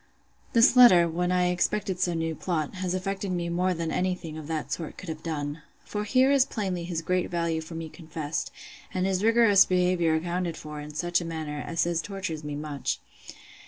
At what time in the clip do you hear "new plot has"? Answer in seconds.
2.17-2.95